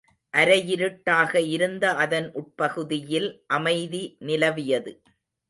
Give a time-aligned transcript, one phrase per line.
[0.33, 4.93] அரை யிருட்டாக இருந்த அதன் உட்பகுதியில் அமைதி நிலவியது.